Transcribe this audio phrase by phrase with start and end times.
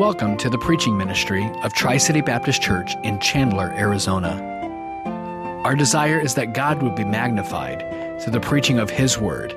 [0.00, 4.32] Welcome to the preaching ministry of Tri City Baptist Church in Chandler, Arizona.
[5.62, 7.80] Our desire is that God would be magnified
[8.18, 9.52] through the preaching of His Word,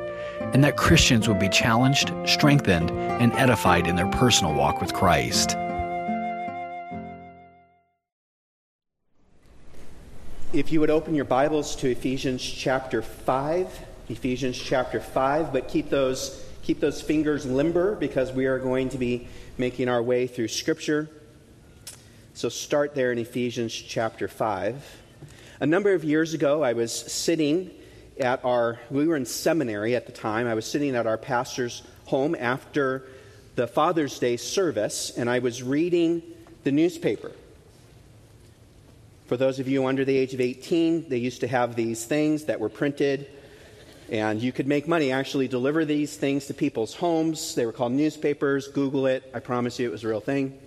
[0.51, 5.51] and that Christians would be challenged, strengthened, and edified in their personal walk with Christ.
[10.51, 13.79] If you would open your Bibles to Ephesians chapter 5,
[14.09, 18.97] Ephesians chapter 5, but keep those keep those fingers limber because we are going to
[18.97, 19.27] be
[19.57, 21.09] making our way through Scripture.
[22.33, 25.01] So start there in Ephesians chapter 5.
[25.59, 27.69] A number of years ago, I was sitting
[28.19, 30.47] at our, we were in seminary at the time.
[30.47, 33.07] I was sitting at our pastor's home after
[33.55, 36.23] the Father's Day service, and I was reading
[36.63, 37.33] the newspaper.
[39.25, 42.45] For those of you under the age of 18, they used to have these things
[42.45, 43.27] that were printed
[44.09, 47.55] and you could make money, actually deliver these things to people's homes.
[47.55, 48.67] They were called newspapers.
[48.67, 49.29] Google it.
[49.33, 50.59] I promise you it was a real thing.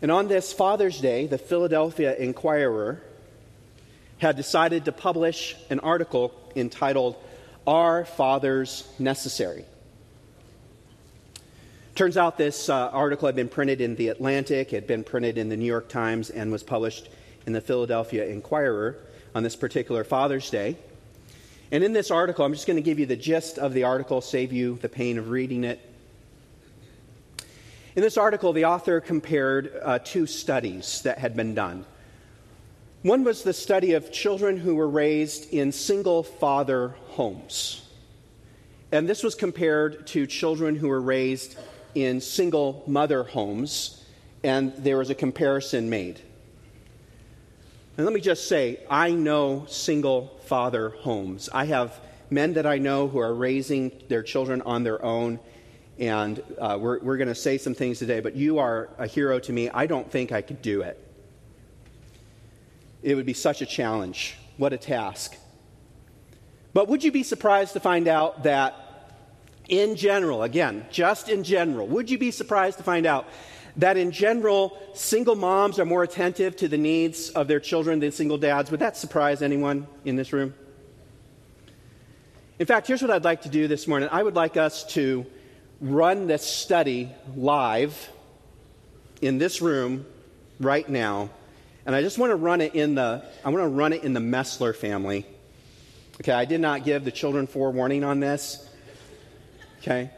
[0.00, 3.02] And on this Father's Day, the Philadelphia Inquirer
[4.18, 7.16] had decided to publish an article entitled,
[7.66, 9.64] Are Fathers Necessary?
[11.94, 15.48] Turns out this uh, article had been printed in The Atlantic, had been printed in
[15.48, 17.08] the New York Times, and was published
[17.44, 18.98] in the Philadelphia Inquirer
[19.34, 20.76] on this particular Father's Day.
[21.70, 24.20] And in this article, I'm just going to give you the gist of the article,
[24.20, 25.80] save you the pain of reading it.
[27.94, 31.84] In this article, the author compared uh, two studies that had been done.
[33.02, 37.82] One was the study of children who were raised in single father homes.
[38.90, 41.58] And this was compared to children who were raised
[41.94, 44.04] in single mother homes,
[44.42, 46.20] and there was a comparison made.
[47.98, 51.48] And let me just say, I know single father homes.
[51.52, 51.98] I have
[52.30, 55.40] men that I know who are raising their children on their own,
[55.98, 59.40] and uh, we're, we're going to say some things today, but you are a hero
[59.40, 59.68] to me.
[59.70, 60.96] I don't think I could do it.
[63.02, 64.36] It would be such a challenge.
[64.58, 65.36] What a task.
[66.72, 68.76] But would you be surprised to find out that,
[69.68, 73.26] in general, again, just in general, would you be surprised to find out
[73.78, 78.12] that in general, single moms are more attentive to the needs of their children than
[78.12, 78.70] single dads.
[78.70, 80.52] Would that surprise anyone in this room?
[82.58, 84.08] In fact, here's what I'd like to do this morning.
[84.10, 85.24] I would like us to
[85.80, 88.10] run this study live
[89.22, 90.04] in this room
[90.58, 91.30] right now.
[91.86, 94.12] And I just want to run it in the I want to run it in
[94.12, 95.24] the Mestler family.
[96.20, 98.68] Okay, I did not give the children forewarning on this.
[99.80, 100.10] Okay?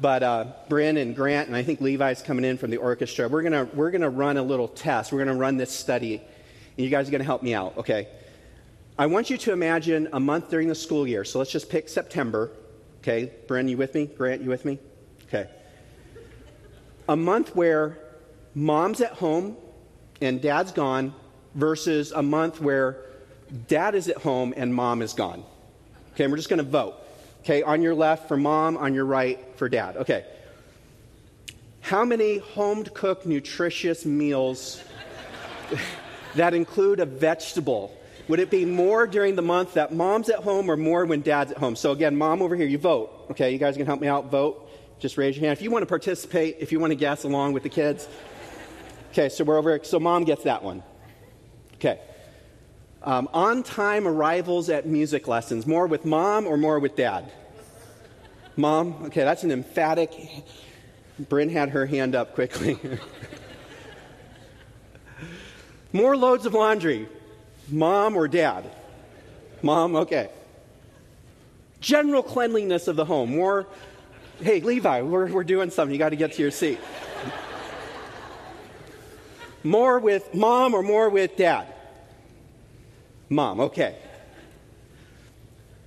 [0.00, 3.42] But uh, Bryn and Grant, and I think Levi's coming in from the orchestra, we're
[3.42, 5.12] going we're gonna run a little test.
[5.12, 7.76] We're going to run this study, and you guys are going to help me out,
[7.78, 8.08] okay?
[8.96, 11.24] I want you to imagine a month during the school year.
[11.24, 12.50] So let's just pick September.
[13.00, 14.06] Okay, Bryn, you with me?
[14.06, 14.78] Grant, you with me?
[15.28, 15.48] Okay.
[17.08, 17.98] A month where
[18.54, 19.56] mom's at home
[20.20, 21.14] and dad's gone
[21.54, 23.04] versus a month where
[23.68, 25.44] dad is at home and mom is gone.
[26.14, 26.96] Okay, and we're just going to vote.
[27.40, 29.96] Okay, on your left for mom, on your right for dad.
[29.96, 30.24] Okay.
[31.80, 34.82] How many home cooked, nutritious meals
[36.34, 37.94] that include a vegetable?
[38.28, 41.52] Would it be more during the month that mom's at home or more when dad's
[41.52, 41.76] at home?
[41.76, 43.26] So, again, mom over here, you vote.
[43.30, 44.68] Okay, you guys can help me out, vote.
[44.98, 45.56] Just raise your hand.
[45.56, 48.06] If you want to participate, if you want to guess along with the kids.
[49.12, 49.80] Okay, so we're over.
[49.82, 50.82] So, mom gets that one.
[51.76, 52.00] Okay.
[53.02, 57.30] Um, on time arrivals at music lessons, more with mom or more with dad?
[58.56, 59.04] Mom?
[59.04, 60.12] Okay, that's an emphatic.
[61.28, 62.78] Bryn had her hand up quickly.
[65.92, 67.08] more loads of laundry,
[67.68, 68.68] mom or dad?
[69.62, 70.30] Mom, okay.
[71.80, 73.66] General cleanliness of the home, more.
[74.40, 75.92] Hey, Levi, we're, we're doing something.
[75.92, 76.80] You got to get to your seat.
[79.62, 81.72] more with mom or more with dad?
[83.28, 83.96] Mom, okay.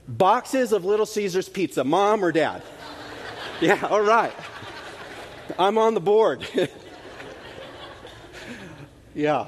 [0.08, 2.62] Boxes of Little Caesars pizza, mom or dad?
[3.62, 4.34] yeah, all right.
[5.58, 6.46] I'm on the board.
[9.16, 9.48] yeah.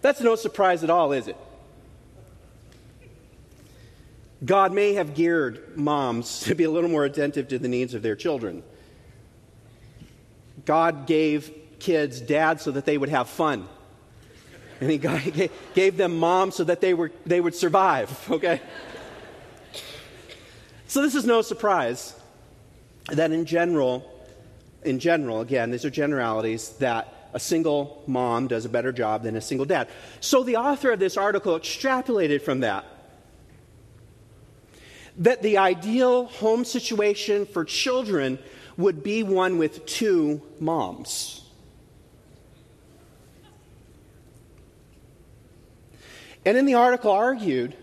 [0.00, 1.36] That's no surprise at all, is it?
[4.44, 8.02] God may have geared moms to be a little more attentive to the needs of
[8.02, 8.62] their children.
[10.64, 13.68] God gave kids dads so that they would have fun
[14.80, 18.60] and he gave them moms so that they, were, they would survive, okay?
[20.86, 22.14] so this is no surprise
[23.10, 24.10] that in general,
[24.84, 29.36] in general, again, these are generalities, that a single mom does a better job than
[29.36, 29.88] a single dad.
[30.20, 32.84] So the author of this article extrapolated from that
[35.18, 38.38] that the ideal home situation for children
[38.76, 41.47] would be one with two moms.
[46.44, 47.76] And in the article argued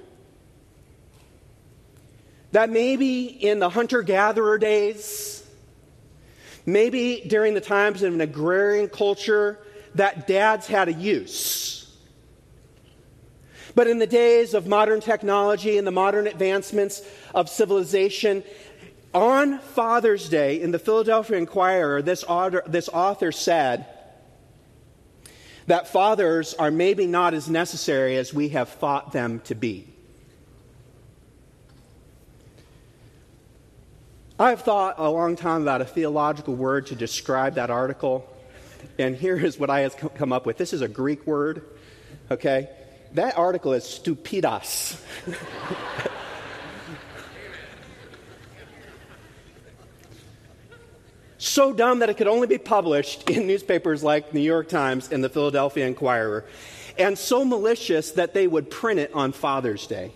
[2.52, 5.46] that maybe in the hunter gatherer days,
[6.66, 9.60] maybe during the times of an agrarian culture,
[9.96, 11.96] that dads had a use.
[13.76, 17.02] But in the days of modern technology and the modern advancements
[17.34, 18.44] of civilization,
[19.14, 23.86] on Father's Day in the Philadelphia Inquirer, this author, this author said
[25.68, 29.88] that fathers are maybe not as necessary as we have thought them to be.
[34.38, 38.30] I've thought a long time about a theological word to describe that article,
[39.00, 40.58] and here is what I have come up with.
[40.58, 41.64] This is a Greek word,
[42.30, 42.70] okay?
[43.14, 45.00] That article is stupidas.
[51.46, 55.12] so dumb that it could only be published in newspapers like the New York Times
[55.12, 56.46] and the Philadelphia Inquirer,
[56.98, 60.12] and so malicious that they would print it on Father's Day.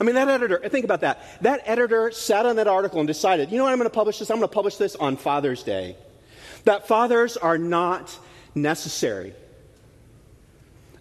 [0.00, 1.22] I mean, that editor, think about that.
[1.42, 4.18] That editor sat on that article and decided, you know what, I'm going to publish
[4.18, 4.30] this?
[4.30, 5.96] I'm going to publish this on Father's Day.
[6.64, 8.16] That fathers are not
[8.54, 9.34] necessary.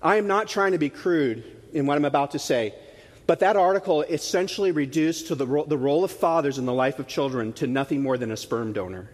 [0.01, 2.75] I am not trying to be crude in what I'm about to say,
[3.25, 6.99] but that article essentially reduced to the, ro- the role of fathers in the life
[6.99, 9.09] of children to nothing more than a sperm donor.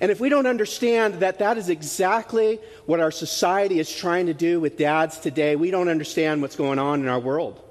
[0.00, 4.34] And if we don't understand that that is exactly what our society is trying to
[4.34, 7.62] do with dads today, we don't understand what's going on in our world.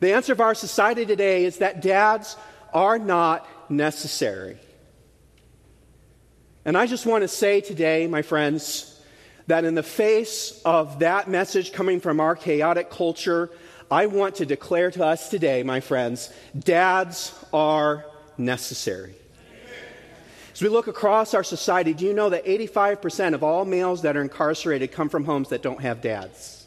[0.00, 2.36] The answer of our society today is that dads
[2.72, 4.58] are not necessary.
[6.64, 8.93] And I just want to say today, my friends,
[9.46, 13.50] that in the face of that message coming from our chaotic culture,
[13.90, 18.06] I want to declare to us today, my friends, dads are
[18.38, 19.14] necessary.
[20.52, 24.16] As we look across our society, do you know that 85% of all males that
[24.16, 26.66] are incarcerated come from homes that don't have dads?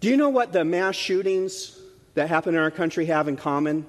[0.00, 1.78] Do you know what the mass shootings
[2.14, 3.86] that happen in our country have in common?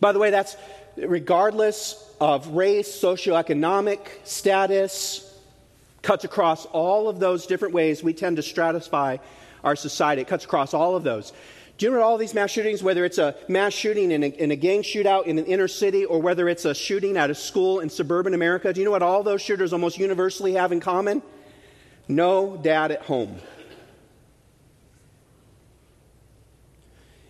[0.00, 0.56] By the way, that's
[0.96, 5.24] regardless of race, socioeconomic status,
[6.02, 9.18] cuts across all of those different ways we tend to stratify
[9.64, 10.22] our society.
[10.22, 11.32] It cuts across all of those.
[11.76, 14.50] Do you know all these mass shootings, whether it's a mass shooting in a, in
[14.50, 17.78] a, gang shootout in an inner city or whether it's a shooting at a school
[17.78, 21.22] in suburban America, do you know what all those shooters almost universally have in common?
[22.08, 23.38] No dad at home.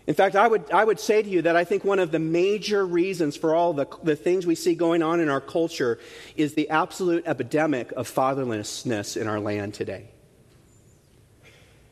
[0.08, 2.18] In fact, I would, I would say to you that I think one of the
[2.18, 5.98] major reasons for all the, the things we see going on in our culture
[6.34, 10.08] is the absolute epidemic of fatherlessness in our land today.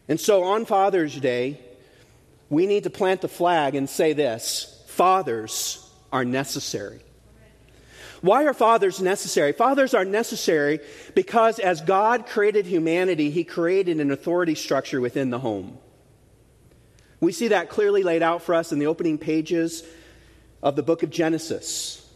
[0.09, 1.61] And so on Father's Day,
[2.49, 7.01] we need to plant the flag and say this fathers are necessary.
[8.23, 9.53] Why are fathers necessary?
[9.53, 10.81] Fathers are necessary
[11.15, 15.77] because as God created humanity, He created an authority structure within the home.
[17.21, 19.83] We see that clearly laid out for us in the opening pages
[20.63, 22.07] of the book of Genesis.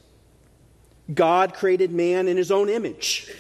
[1.12, 3.33] God created man in his own image.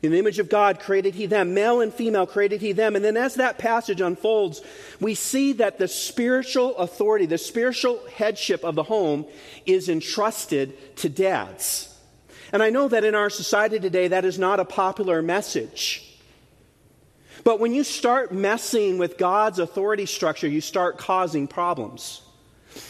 [0.00, 1.54] In the image of God created he them.
[1.54, 2.94] Male and female created he them.
[2.94, 4.62] And then as that passage unfolds,
[5.00, 9.26] we see that the spiritual authority, the spiritual headship of the home
[9.66, 11.94] is entrusted to dads.
[12.52, 16.07] And I know that in our society today, that is not a popular message.
[17.48, 22.20] But when you start messing with God's authority structure, you start causing problems.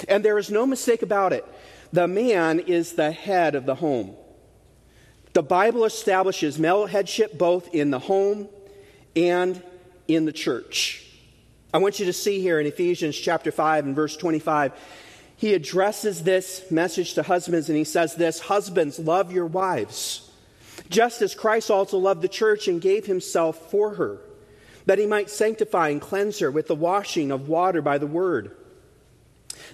[0.08, 1.44] And there is no mistake about it.
[1.92, 4.16] The man is the head of the home.
[5.32, 8.48] The Bible establishes male headship both in the home
[9.14, 9.62] and
[10.08, 11.06] in the church.
[11.72, 14.72] I want you to see here in Ephesians chapter 5 and verse 25,
[15.36, 20.28] he addresses this message to husbands and he says this Husbands, love your wives,
[20.90, 24.18] just as Christ also loved the church and gave himself for her
[24.88, 28.56] that he might sanctify and cleanse her with the washing of water by the word,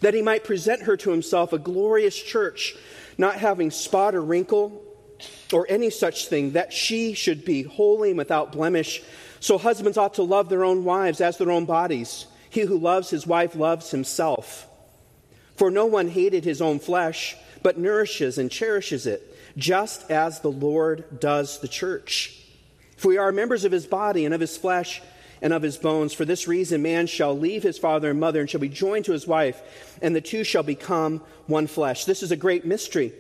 [0.01, 2.75] that he might present her to himself a glorious church,
[3.17, 4.83] not having spot or wrinkle
[5.53, 9.03] or any such thing, that she should be holy and without blemish.
[9.39, 12.27] So husbands ought to love their own wives as their own bodies.
[12.51, 14.67] He who loves his wife loves himself.
[15.55, 19.23] For no one hated his own flesh, but nourishes and cherishes it,
[19.57, 22.41] just as the Lord does the church
[23.05, 25.03] for we are members of his body and of his flesh
[25.43, 26.15] and of his bones.
[26.15, 29.13] For this reason, man shall leave his father and mother and shall be joined to
[29.13, 29.61] his wife,
[30.01, 32.07] and the two shall become one flesh.
[32.07, 33.13] This is a great mystery.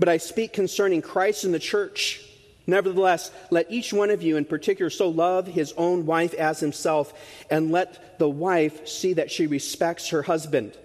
[0.00, 2.28] But I speak concerning Christ and the church.
[2.66, 7.14] Nevertheless, let each one of you in particular so love his own wife as himself,
[7.48, 10.76] and let the wife see that she respects her husband.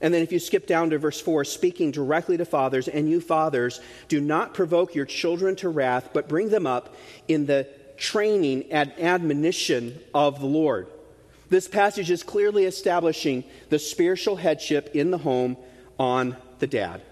[0.00, 3.20] And then if you skip down to verse 4, speaking directly to fathers, and you
[3.20, 6.94] fathers, do not provoke your children to wrath, but bring them up
[7.26, 10.86] in the training and admonition of the Lord.
[11.50, 15.56] This passage is clearly establishing the spiritual headship in the home
[15.98, 17.02] on the dad.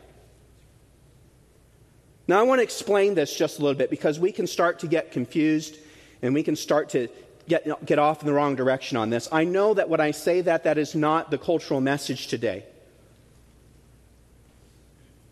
[2.28, 4.86] Now, I want to explain this just a little bit because we can start to
[4.86, 5.76] get confused
[6.22, 7.08] and we can start to
[7.48, 9.28] get, get off in the wrong direction on this.
[9.32, 12.64] I know that when I say that, that is not the cultural message today.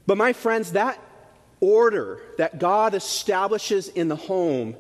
[0.07, 0.99] But, my friends, that
[1.61, 4.77] order that God establishes in the home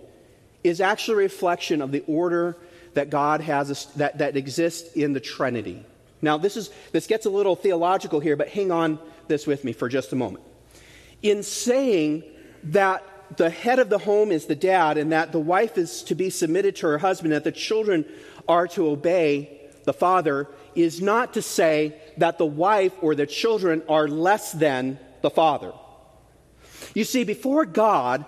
[0.62, 2.56] is actually a reflection of the order
[2.94, 5.84] that God has that, that exists in the Trinity.
[6.22, 9.72] Now, this, is, this gets a little theological here, but hang on this with me
[9.72, 10.44] for just a moment
[11.24, 12.22] in saying
[12.64, 13.02] that
[13.38, 16.28] the head of the home is the dad and that the wife is to be
[16.28, 18.04] submitted to her husband, that the children
[18.46, 23.82] are to obey the father, is not to say that the wife or the children
[23.88, 25.72] are less than the father.
[26.94, 28.26] You see, before God,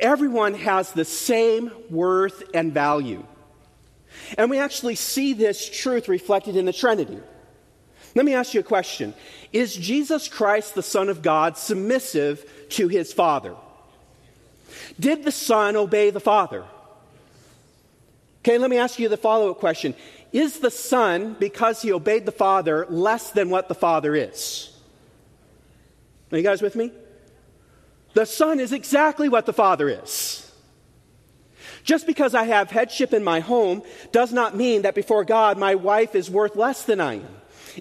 [0.00, 3.24] everyone has the same worth and value.
[4.38, 7.20] And we actually see this truth reflected in the Trinity.
[8.14, 9.14] Let me ask you a question
[9.52, 13.54] Is Jesus Christ, the Son of God, submissive to his Father?
[14.98, 16.64] Did the Son obey the Father?
[18.40, 19.94] Okay, let me ask you the follow up question
[20.32, 24.69] Is the Son, because he obeyed the Father, less than what the Father is?
[26.32, 26.92] Are you guys with me?
[28.14, 30.50] The Son is exactly what the Father is.
[31.82, 33.82] Just because I have headship in my home
[34.12, 37.28] does not mean that before God my wife is worth less than I am.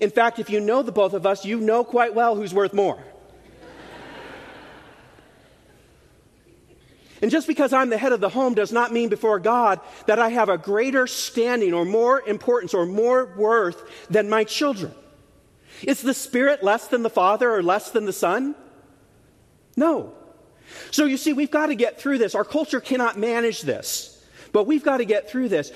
[0.02, 2.74] In fact, if you know the both of us, you know quite well who's worth
[2.74, 3.04] more.
[7.22, 10.20] And just because I'm the head of the home does not mean before God that
[10.20, 14.94] I have a greater standing or more importance or more worth than my children.
[15.84, 18.56] Is the Spirit less than the Father or less than the Son?
[19.76, 20.14] No.
[20.92, 22.36] So you see, we've got to get through this.
[22.36, 25.72] Our culture cannot manage this, but we've got to get through this.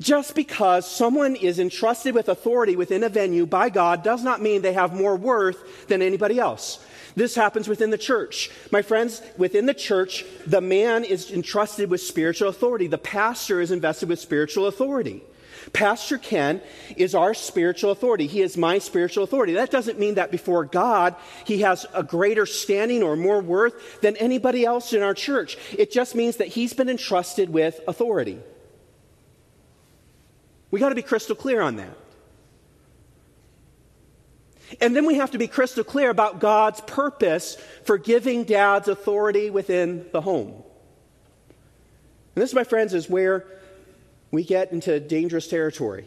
[0.00, 4.62] Just because someone is entrusted with authority within a venue by God does not mean
[4.62, 6.84] they have more worth than anybody else.
[7.16, 8.48] This happens within the church.
[8.70, 12.86] My friends, within the church, the man is entrusted with spiritual authority.
[12.86, 15.22] The pastor is invested with spiritual authority.
[15.72, 16.60] Pastor Ken
[16.96, 18.26] is our spiritual authority.
[18.26, 19.54] He is my spiritual authority.
[19.54, 24.16] That doesn't mean that before God he has a greater standing or more worth than
[24.16, 25.58] anybody else in our church.
[25.76, 28.38] It just means that he's been entrusted with authority.
[30.70, 31.96] We got to be crystal clear on that.
[34.80, 39.48] And then we have to be crystal clear about God's purpose for giving dads authority
[39.48, 40.62] within the home.
[42.34, 43.46] And this, my friends, is where
[44.30, 46.04] we get into dangerous territory.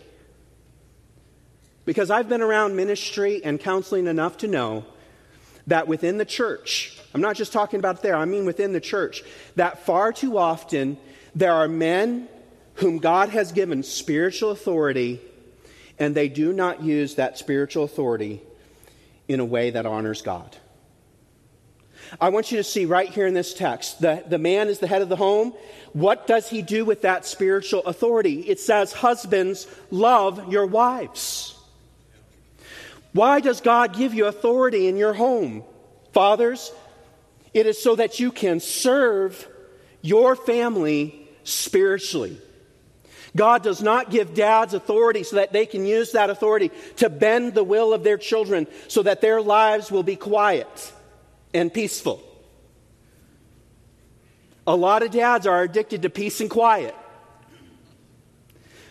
[1.85, 4.85] Because I've been around ministry and counseling enough to know
[5.67, 9.23] that within the church, I'm not just talking about there, I mean within the church,
[9.55, 10.97] that far too often
[11.35, 12.27] there are men
[12.75, 15.19] whom God has given spiritual authority,
[15.99, 18.41] and they do not use that spiritual authority
[19.27, 20.55] in a way that honors God.
[22.19, 24.87] I want you to see right here in this text the, the man is the
[24.87, 25.53] head of the home.
[25.93, 28.41] What does he do with that spiritual authority?
[28.41, 31.57] It says, Husbands, love your wives.
[33.13, 35.63] Why does God give you authority in your home?
[36.13, 36.71] Fathers,
[37.53, 39.47] it is so that you can serve
[40.01, 42.37] your family spiritually.
[43.35, 47.53] God does not give dads authority so that they can use that authority to bend
[47.53, 50.93] the will of their children so that their lives will be quiet
[51.53, 52.23] and peaceful.
[54.67, 56.95] A lot of dads are addicted to peace and quiet.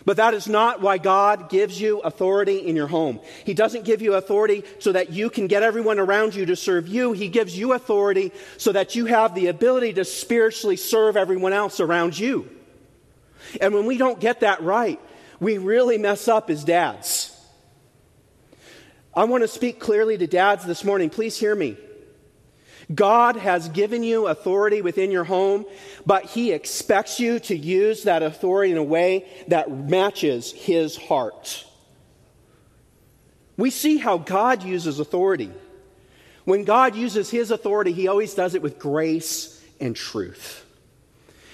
[0.03, 3.19] But that is not why God gives you authority in your home.
[3.45, 6.87] He doesn't give you authority so that you can get everyone around you to serve
[6.87, 7.11] you.
[7.13, 11.79] He gives you authority so that you have the ability to spiritually serve everyone else
[11.79, 12.49] around you.
[13.59, 14.99] And when we don't get that right,
[15.39, 17.27] we really mess up as dads.
[19.13, 21.09] I want to speak clearly to dads this morning.
[21.09, 21.77] Please hear me.
[22.93, 25.65] God has given you authority within your home,
[26.05, 31.65] but He expects you to use that authority in a way that matches His heart.
[33.57, 35.51] We see how God uses authority.
[36.45, 40.60] When God uses His authority, He always does it with grace and truth.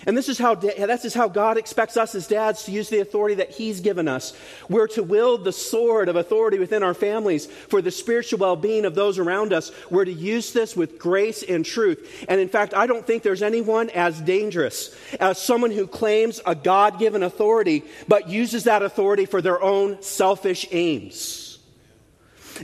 [0.07, 3.01] And this is how this is how God expects us as dads to use the
[3.01, 4.31] authority that He's given us.
[4.69, 8.95] We're to wield the sword of authority within our families for the spiritual well-being of
[8.95, 9.69] those around us.
[9.91, 12.25] We're to use this with grace and truth.
[12.29, 16.55] And in fact, I don't think there's anyone as dangerous as someone who claims a
[16.55, 21.59] God-given authority but uses that authority for their own selfish aims.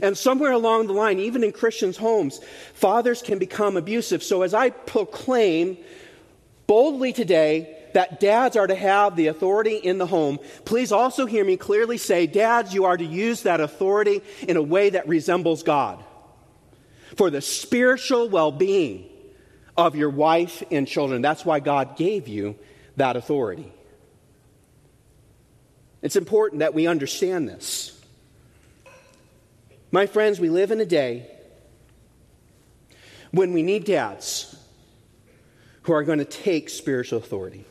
[0.02, 2.40] And somewhere along the line, even in Christians' homes,
[2.72, 4.22] fathers can become abusive.
[4.22, 5.76] So as I proclaim
[6.66, 11.44] boldly today that dads are to have the authority in the home, please also hear
[11.44, 15.62] me clearly say, Dads, you are to use that authority in a way that resembles
[15.62, 16.04] God
[17.16, 19.08] for the spiritual well being
[19.76, 21.22] of your wife and children.
[21.22, 22.56] That's why God gave you
[22.96, 23.72] that authority.
[26.02, 27.98] It's important that we understand this.
[29.90, 31.30] My friends, we live in a day
[33.30, 34.53] when we need dads
[35.84, 37.64] who are going to take spiritual authority,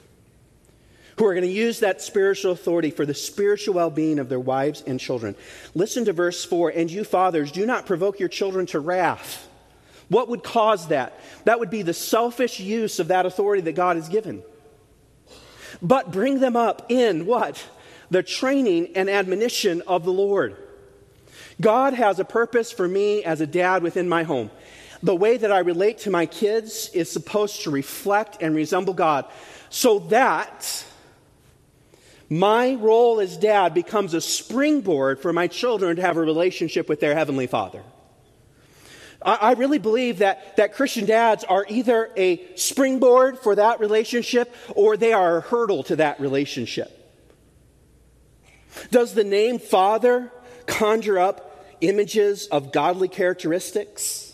[1.18, 4.40] who are going to use that spiritual authority for the spiritual well being of their
[4.40, 5.36] wives and children.
[5.76, 9.48] Listen to verse 4 And you, fathers, do not provoke your children to wrath.
[10.10, 11.20] What would cause that?
[11.46, 14.44] That would be the selfish use of that authority that God has given.
[15.82, 17.64] But bring them up in what?
[18.12, 20.56] The training and admonition of the Lord.
[21.60, 24.52] God has a purpose for me as a dad within my home
[25.04, 29.26] the way that I relate to my kids is supposed to reflect and resemble God
[29.70, 30.86] so that
[32.30, 37.02] my role as dad becomes a springboard for my children to have a relationship with
[37.02, 37.84] their Heavenly Father.
[39.26, 44.98] I, really believe that, that Christian dads are either a springboard for that relationship or
[44.98, 46.92] they are a hurdle to that relationship.
[48.92, 50.30] Does the name Father
[50.66, 54.33] conjure up images of godly characteristics?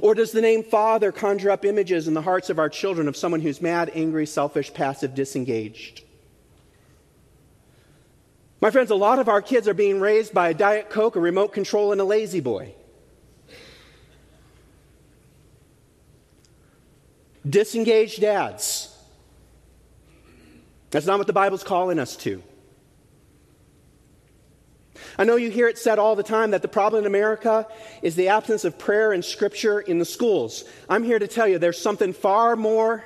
[0.00, 3.16] Or does the name Father conjure up images in the hearts of our children of
[3.16, 6.02] someone who's mad, angry, selfish, passive, disengaged?
[8.60, 11.20] My friends, a lot of our kids are being raised by a Diet Coke, a
[11.20, 12.74] remote control, and a La-Z-Boy.
[17.48, 18.94] Disengaged dads.
[20.90, 22.42] That's not what the Bible's calling us to.
[25.18, 27.66] I know you hear it said all the time that the problem in America
[28.02, 30.62] is the absence of prayer and scripture in the schools.
[30.88, 33.04] I'm here to tell you there's something far more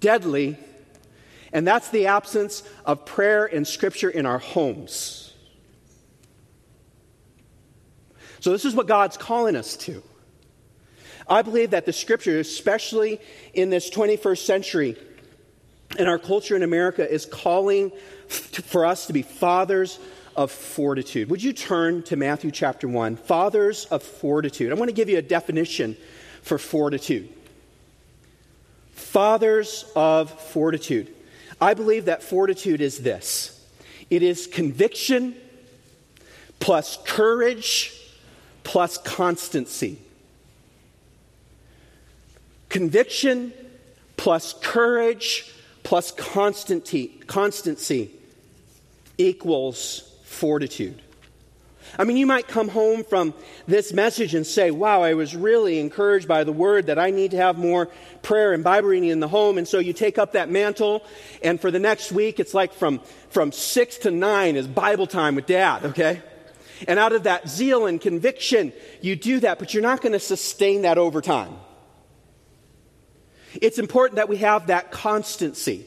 [0.00, 0.56] deadly,
[1.52, 5.34] and that's the absence of prayer and scripture in our homes.
[8.40, 10.02] So, this is what God's calling us to.
[11.28, 13.20] I believe that the scripture, especially
[13.52, 14.96] in this 21st century,
[15.98, 17.92] and our culture in America, is calling
[18.28, 19.98] for us to be fathers
[20.38, 21.28] of fortitude.
[21.30, 23.16] Would you turn to Matthew chapter 1?
[23.16, 24.70] Fathers of fortitude.
[24.70, 25.96] I want to give you a definition
[26.42, 27.28] for fortitude.
[28.92, 31.12] Fathers of fortitude.
[31.60, 33.66] I believe that fortitude is this
[34.10, 35.34] it is conviction
[36.60, 37.92] plus courage
[38.62, 39.98] plus constancy.
[42.68, 43.52] Conviction
[44.16, 48.12] plus courage plus constancy, constancy
[49.16, 51.02] equals fortitude.
[51.98, 53.32] I mean, you might come home from
[53.66, 57.30] this message and say, Wow, I was really encouraged by the word that I need
[57.30, 57.88] to have more
[58.20, 59.56] prayer and Bible reading in the home.
[59.56, 61.04] And so you take up that mantle,
[61.42, 65.34] and for the next week, it's like from, from six to nine is Bible time
[65.34, 66.22] with dad, okay?
[66.86, 70.20] And out of that zeal and conviction, you do that, but you're not going to
[70.20, 71.54] sustain that over time.
[73.54, 75.86] It's important that we have that constancy.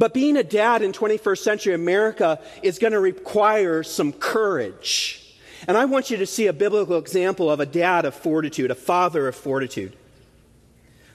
[0.00, 5.36] But being a dad in 21st century America is going to require some courage.
[5.68, 8.74] And I want you to see a biblical example of a dad of fortitude, a
[8.74, 9.94] father of fortitude.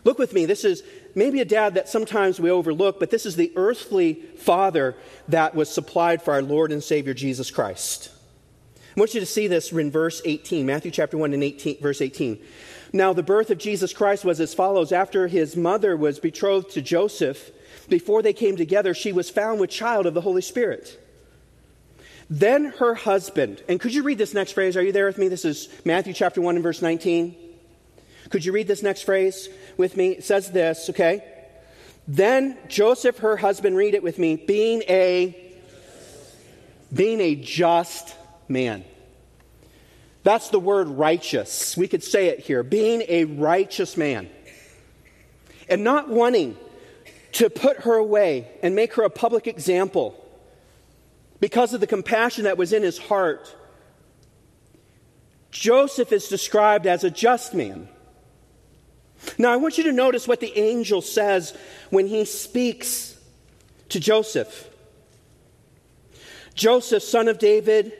[0.04, 0.45] Look with me.
[0.45, 0.84] This is
[1.15, 4.95] maybe a dad that sometimes we overlook, but this is the earthly father
[5.30, 8.12] that was supplied for our Lord and Savior Jesus Christ.
[8.95, 12.02] I want you to see this in verse 18, Matthew chapter 1 and 18, verse
[12.02, 12.38] 18.
[12.93, 14.91] Now, the birth of Jesus Christ was as follows.
[14.91, 17.50] After his mother was betrothed to Joseph,
[17.89, 21.02] before they came together, she was found with child of the Holy Spirit.
[22.30, 24.76] Then her husband, and could you read this next phrase?
[24.76, 25.28] Are you there with me?
[25.28, 27.36] This is Matthew chapter 1 and verse 19.
[28.30, 30.12] Could you read this next phrase with me?
[30.12, 31.24] It says this, okay?
[32.08, 35.41] Then Joseph, her husband, read it with me, being a
[36.93, 38.15] being a just
[38.48, 38.86] man.
[40.24, 41.76] That's the word righteous.
[41.78, 42.63] We could say it here.
[42.63, 44.30] Being a righteous man.
[45.69, 46.58] And not wanting
[47.36, 50.15] to put her away and make her a public example
[51.41, 53.54] because of the compassion that was in his heart.
[55.52, 57.89] Joseph is described as a just man.
[59.38, 61.58] Now, I want you to notice what the angel says
[61.89, 63.19] when he speaks
[63.89, 64.69] to Joseph.
[66.54, 67.91] Joseph, son of David,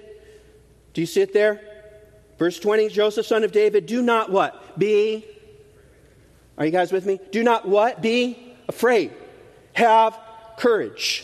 [0.93, 1.60] do you see it there?
[2.39, 4.80] Verse 20 Joseph, son of David, do not what?
[4.80, 5.26] Be.
[6.58, 7.19] Are you guys with me?
[7.32, 8.02] Do not what?
[8.02, 9.12] Be afraid.
[9.76, 10.18] Have
[10.58, 11.24] courage.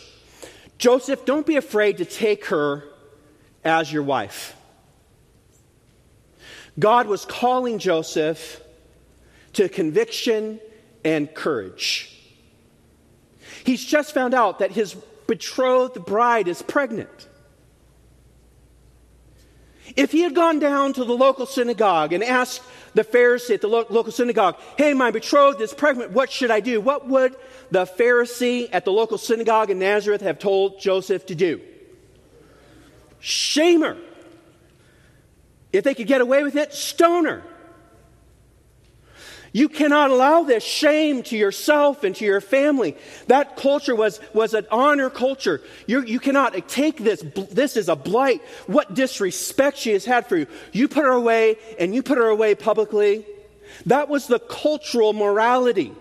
[0.78, 2.84] Joseph, don't be afraid to take her
[3.64, 4.56] as your wife.
[6.80, 8.62] God was calling Joseph
[9.54, 10.60] to conviction
[11.04, 12.18] and courage.
[13.66, 14.96] He's just found out that his
[15.28, 17.28] betrothed bride is pregnant.
[19.96, 22.62] If he had gone down to the local synagogue and asked
[22.94, 26.60] the Pharisee at the lo- local synagogue, Hey, my betrothed is pregnant, what should I
[26.60, 26.82] do?
[26.82, 27.36] What would
[27.70, 31.62] the Pharisee at the local synagogue in Nazareth have told Joseph to do?
[33.20, 33.98] Shame her.
[35.72, 37.44] If they could get away with it, stone her.
[39.54, 42.96] You cannot allow this shame to yourself and to your family.
[43.28, 45.62] That culture was, was an honor culture.
[45.88, 47.22] You, you cannot take this.
[47.52, 48.42] This is a blight.
[48.68, 50.48] What disrespect she has had for you.
[50.72, 53.26] You put her away and you put her away publicly.
[53.88, 55.92] That was the cultural morality.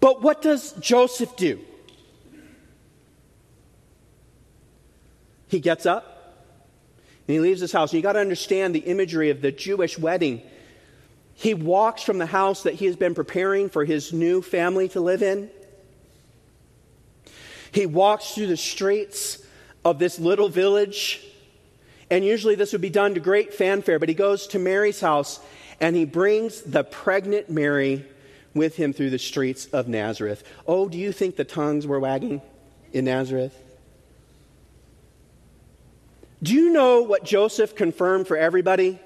[0.00, 1.60] But what does Joseph do?
[5.46, 6.44] He gets up
[7.28, 7.92] and he leaves his house.
[7.92, 10.42] You got to understand the imagery of the Jewish wedding
[11.38, 15.00] he walks from the house that he has been preparing for his new family to
[15.00, 15.48] live in.
[17.70, 19.38] He walks through the streets
[19.84, 21.24] of this little village.
[22.10, 25.38] And usually this would be done to great fanfare, but he goes to Mary's house
[25.80, 28.04] and he brings the pregnant Mary
[28.52, 30.42] with him through the streets of Nazareth.
[30.66, 32.42] Oh, do you think the tongues were wagging
[32.92, 33.56] in Nazareth?
[36.42, 38.98] Do you know what Joseph confirmed for everybody?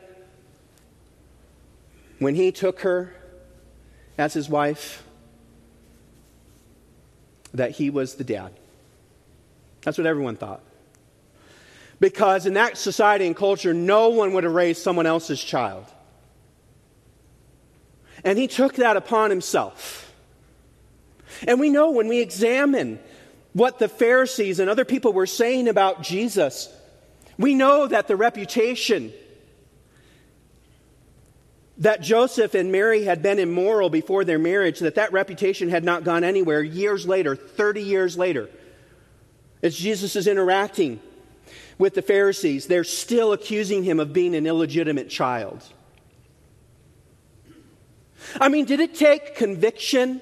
[2.23, 3.15] When he took her
[4.19, 5.03] as his wife,
[7.55, 8.53] that he was the dad.
[9.83, 10.63] That's what everyone thought.
[12.01, 15.85] Because in that society and culture, no one would have raised someone else's child.
[18.25, 20.13] And he took that upon himself.
[21.47, 22.99] And we know when we examine
[23.53, 26.69] what the Pharisees and other people were saying about Jesus,
[27.39, 29.13] we know that the reputation
[31.83, 36.05] that Joseph and Mary had been immoral before their marriage, that that reputation had not
[36.05, 38.49] gone anywhere years later, 30 years later.
[39.65, 41.01] As Jesus is interacting
[41.79, 45.61] with the Pharisees, they're still accusing him of being an illegitimate child.
[48.41, 50.21] I mean, did it take conviction?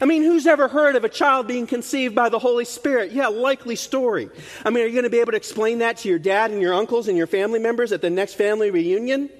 [0.00, 3.12] I mean, who's ever heard of a child being conceived by the Holy Spirit?
[3.12, 4.30] Yeah, likely story.
[4.64, 6.60] I mean, are you going to be able to explain that to your dad and
[6.60, 9.30] your uncles and your family members at the next family reunion?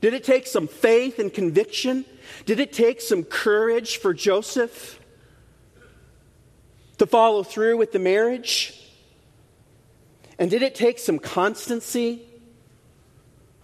[0.00, 2.04] Did it take some faith and conviction?
[2.44, 5.00] Did it take some courage for Joseph
[6.98, 8.80] to follow through with the marriage?
[10.38, 12.22] And did it take some constancy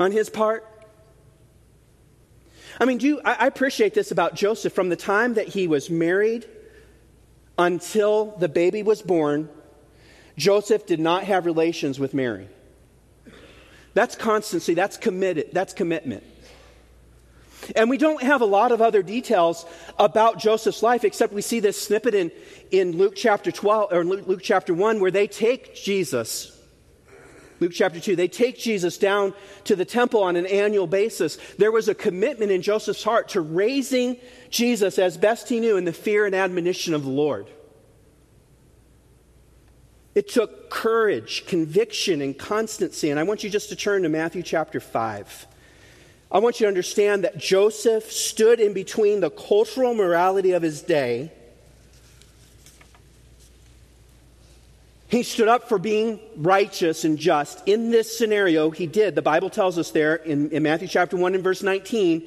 [0.01, 0.69] on his part?
[2.81, 4.73] I mean, do you, I, I appreciate this about Joseph.
[4.73, 6.47] From the time that he was married
[7.59, 9.51] until the baby was born,
[10.39, 12.49] Joseph did not have relations with Mary.
[13.95, 16.25] That's constancy, that's committed, that's commitment.
[17.77, 19.65] And we don't have a lot of other details
[19.99, 22.33] about Joseph's life, except we see this snippet in,
[22.71, 26.59] in Luke chapter 12 or Luke, Luke chapter 1 where they take Jesus.
[27.61, 29.33] Luke chapter 2, they take Jesus down
[29.65, 31.39] to the temple on an annual basis.
[31.59, 34.17] There was a commitment in Joseph's heart to raising
[34.51, 37.47] Jesus as best he knew in the fear and admonition of the Lord.
[40.15, 43.11] It took courage, conviction, and constancy.
[43.11, 45.47] And I want you just to turn to Matthew chapter 5.
[46.31, 50.83] I want you to understand that Joseph stood in between the cultural morality of his
[50.83, 51.33] day.
[55.09, 57.67] He stood up for being righteous and just.
[57.67, 59.15] In this scenario, he did.
[59.15, 62.27] The Bible tells us there in, in Matthew chapter 1 and verse 19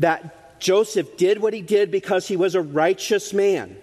[0.00, 3.76] that Joseph did what he did because he was a righteous man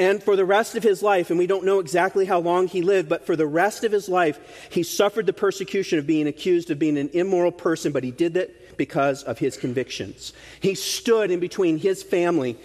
[0.00, 2.80] and for the rest of his life, and we don't know exactly how long he
[2.80, 6.70] lived, but for the rest of his life, he suffered the persecution of being accused
[6.70, 10.32] of being an immoral person, but he did that because of his convictions.
[10.58, 12.56] He stood in between his family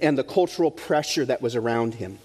[0.00, 2.18] and the cultural pressure that was around him.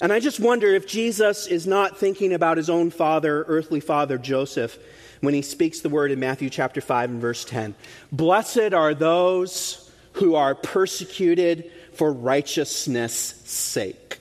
[0.00, 4.16] And I just wonder if Jesus is not thinking about his own father, earthly father,
[4.16, 4.78] Joseph,
[5.20, 7.74] when he speaks the word in Matthew chapter 5 and verse 10.
[8.10, 14.18] Blessed are those who are persecuted for righteousness' sake.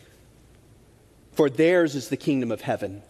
[1.33, 3.01] For theirs is the kingdom of heaven.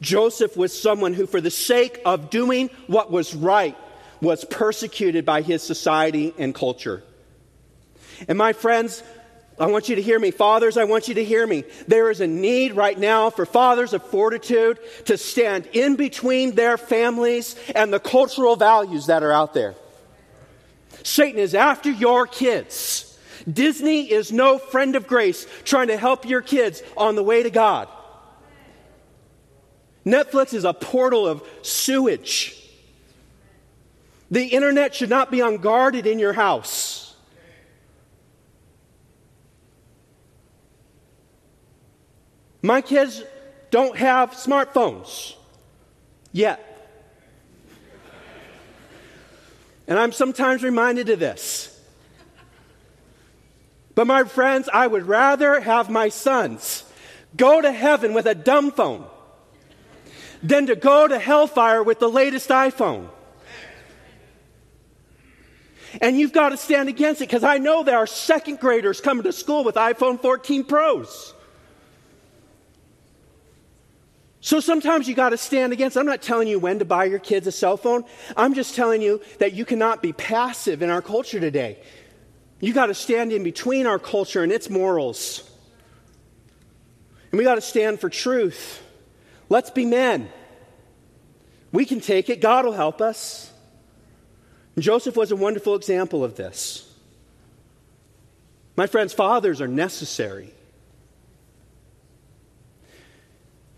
[0.00, 3.76] Joseph was someone who, for the sake of doing what was right,
[4.20, 7.02] was persecuted by his society and culture.
[8.26, 9.02] And my friends,
[9.60, 10.30] I want you to hear me.
[10.30, 11.64] Fathers, I want you to hear me.
[11.86, 16.78] There is a need right now for fathers of fortitude to stand in between their
[16.78, 19.74] families and the cultural values that are out there.
[21.02, 23.07] Satan is after your kids.
[23.50, 27.50] Disney is no friend of grace trying to help your kids on the way to
[27.50, 27.88] God.
[30.04, 32.54] Netflix is a portal of sewage.
[34.30, 37.14] The internet should not be unguarded in your house.
[42.62, 43.22] My kids
[43.70, 45.34] don't have smartphones
[46.32, 46.64] yet.
[49.86, 51.77] And I'm sometimes reminded of this.
[53.98, 56.84] But my friends, I would rather have my sons
[57.36, 59.04] go to heaven with a dumb phone
[60.40, 63.08] than to go to hellfire with the latest iPhone.
[66.00, 69.24] And you've got to stand against it because I know there are second graders coming
[69.24, 71.34] to school with iPhone 14 Pros.
[74.40, 75.96] So sometimes you got to stand against.
[75.96, 78.04] I'm not telling you when to buy your kids a cell phone.
[78.36, 81.78] I'm just telling you that you cannot be passive in our culture today.
[82.60, 85.48] You got to stand in between our culture and its morals.
[87.30, 88.82] And we got to stand for truth.
[89.48, 90.28] Let's be men.
[91.72, 92.40] We can take it.
[92.40, 93.52] God will help us.
[94.74, 96.84] And Joseph was a wonderful example of this.
[98.76, 100.54] My friends, fathers are necessary.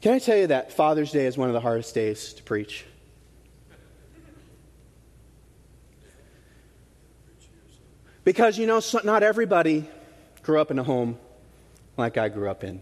[0.01, 2.85] Can I tell you that Father's Day is one of the hardest days to preach?
[8.31, 9.90] Because, you know, not everybody
[10.45, 11.19] grew up in a home
[11.97, 12.81] like I grew up in.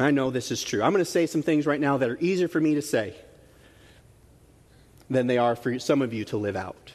[0.00, 0.82] I know this is true.
[0.82, 3.14] I'm going to say some things right now that are easier for me to say
[5.08, 6.90] than they are for some of you to live out.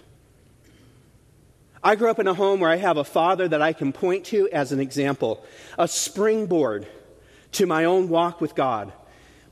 [1.81, 4.25] I grew up in a home where I have a father that I can point
[4.25, 5.41] to as an example,
[5.79, 6.85] a springboard
[7.53, 8.91] to my own walk with God.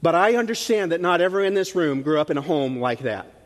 [0.02, 3.04] But I understand that not everyone in this room grew up in a home like
[3.04, 3.41] that.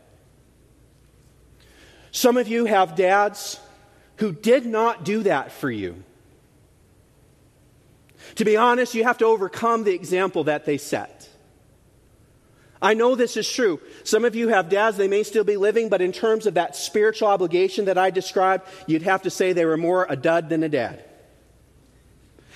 [2.16, 3.60] Some of you have dads
[4.16, 6.02] who did not do that for you.
[8.36, 11.28] To be honest, you have to overcome the example that they set.
[12.80, 13.80] I know this is true.
[14.02, 16.74] Some of you have dads, they may still be living, but in terms of that
[16.74, 20.62] spiritual obligation that I described, you'd have to say they were more a dud than
[20.62, 21.04] a dad.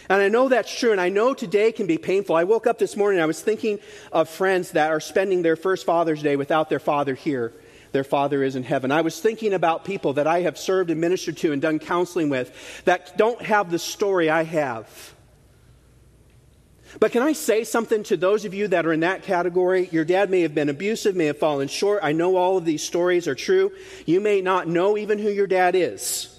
[0.08, 2.34] And I know that's true, and I know today can be painful.
[2.34, 3.78] I woke up this morning, I was thinking
[4.10, 7.52] of friends that are spending their first Father's Day without their father here
[7.92, 8.92] their Father is in heaven.
[8.92, 12.28] I was thinking about people that I have served and ministered to and done counseling
[12.28, 15.14] with that don't have the story I have.
[16.98, 19.88] But can I say something to those of you that are in that category?
[19.92, 22.00] Your dad may have been abusive, may have fallen short.
[22.02, 23.70] I know all of these stories are true.
[24.06, 26.36] You may not know even who your dad is.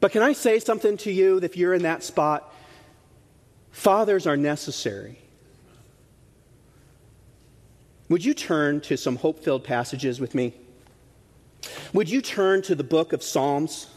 [0.00, 2.52] But can I say something to you if you're in that spot?
[3.70, 5.18] Fathers are necessary.
[8.08, 10.54] Would you turn to some hope filled passages with me?
[11.92, 13.88] Would you turn to the book of Psalms?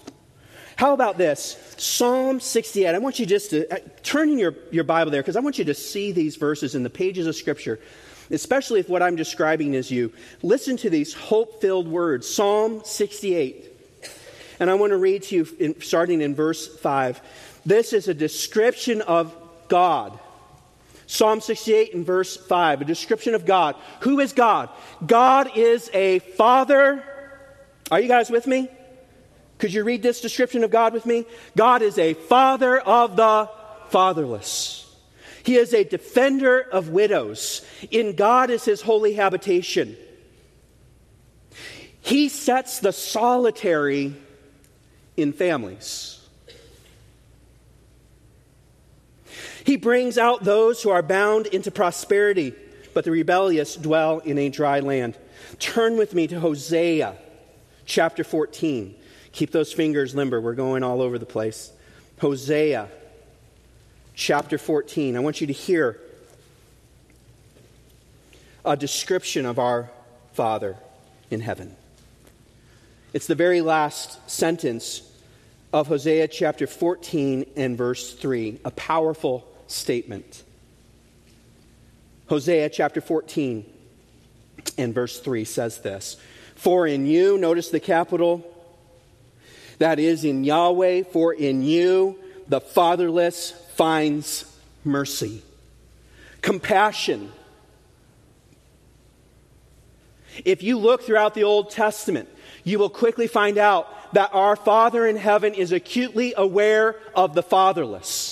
[0.76, 1.58] How about this?
[1.78, 2.88] Psalm 68.
[2.88, 5.60] I want you just to uh, turn in your, your Bible there because I want
[5.60, 7.80] you to see these verses in the pages of Scripture,
[8.32, 10.12] especially if what I'm describing is you.
[10.41, 13.65] Listen to these hope filled words Psalm 68.
[14.60, 17.22] And I want to read to you in, starting in verse 5.
[17.65, 19.36] This is a description of
[19.67, 20.17] God
[21.12, 23.76] Psalm 68 and verse 5, a description of God.
[24.02, 24.69] Who is God?
[25.04, 27.04] God is a father.
[27.89, 28.69] Are you guys with me?
[29.58, 31.26] Could you read this description of God with me?
[31.58, 33.50] God is a father of the
[33.88, 34.86] fatherless.
[35.41, 37.65] He is a defender of widows.
[37.89, 39.98] In God is his holy habitation.
[42.02, 44.13] He sets the solitary
[45.17, 46.18] in families.
[49.69, 52.55] He brings out those who are bound into prosperity,
[52.95, 55.15] but the rebellious dwell in a dry land.
[55.60, 57.15] Turn with me to Hosea
[57.86, 58.95] chapter 14.
[59.32, 60.41] Keep those fingers limber.
[60.41, 61.71] We're going all over the place.
[62.19, 62.89] Hosea
[64.15, 65.15] chapter 14.
[65.15, 65.99] I want you to hear
[68.65, 69.91] a description of our
[70.34, 70.77] Father
[71.29, 71.75] in heaven.
[73.13, 75.03] It's the very last sentence
[75.71, 80.43] of Hosea chapter 14 and verse 3, a powerful statement.
[82.27, 83.65] Hosea chapter 14
[84.77, 86.17] and verse 3 says this
[86.55, 88.45] For in you, notice the capital,
[89.77, 94.45] that is in Yahweh, for in you the fatherless finds
[94.84, 95.41] mercy.
[96.41, 97.32] compassion.
[100.45, 102.29] If you look throughout the Old Testament,
[102.63, 107.43] you will quickly find out that our Father in heaven is acutely aware of the
[107.43, 108.28] fatherless.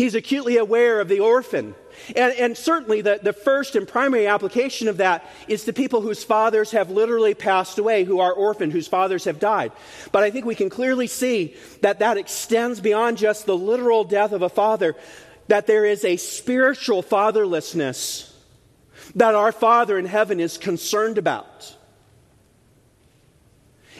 [0.00, 1.74] He's acutely aware of the orphan.
[2.16, 6.24] And, and, certainly, the, the first and primary application of that is to people whose
[6.24, 9.72] fathers have literally passed away, who are orphaned, whose fathers have died.
[10.10, 14.32] But I think we can clearly see that that extends beyond just the literal death
[14.32, 14.96] of a father,
[15.48, 18.32] that there is a spiritual fatherlessness
[19.16, 21.76] that our Father in heaven is concerned about.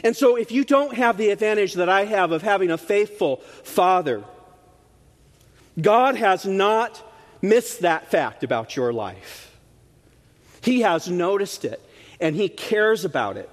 [0.03, 3.37] And so, if you don't have the advantage that I have of having a faithful
[3.63, 4.23] Father,
[5.79, 7.01] God has not
[7.41, 9.55] missed that fact about your life.
[10.61, 11.83] He has noticed it,
[12.19, 13.49] and He cares about it.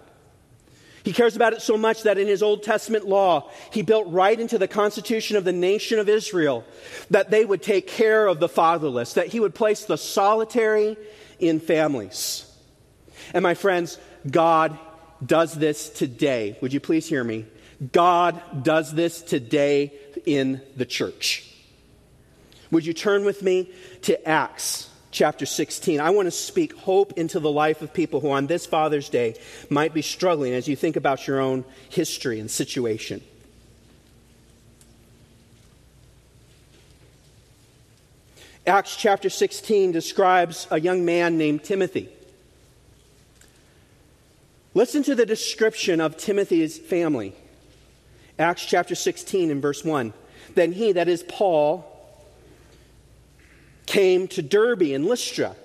[1.04, 4.38] He cares about it so much that in his Old Testament law, he built right
[4.38, 6.66] into the constitution of the nation of Israel
[7.08, 10.98] that they would take care of the fatherless, that he would place the solitary
[11.38, 12.44] in families.
[13.32, 13.96] And my friends,
[14.30, 14.78] God
[15.24, 16.58] does this today.
[16.60, 17.46] Would you please hear me?
[17.92, 19.94] God does this today
[20.26, 21.47] in the church.
[22.70, 23.70] Would you turn with me
[24.02, 26.00] to Acts chapter 16?
[26.00, 29.36] I want to speak hope into the life of people who on this Father's Day
[29.70, 33.22] might be struggling as you think about your own history and situation.
[38.66, 42.10] Acts chapter 16 describes a young man named Timothy.
[44.74, 47.34] Listen to the description of Timothy's family.
[48.38, 50.12] Acts chapter 16 and verse 1.
[50.54, 51.87] Then he, that is Paul,
[53.88, 55.56] came to Derbe and Lystra.